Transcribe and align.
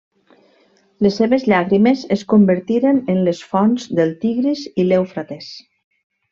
Les 1.05 1.19
seves 1.21 1.45
llàgrimes 1.51 2.07
es 2.17 2.25
convertiren 2.33 3.03
en 3.15 3.21
les 3.29 3.43
fonts 3.53 3.87
del 4.01 4.17
Tigris 4.25 4.67
i 4.85 4.89
l'Eufrates. 4.91 5.55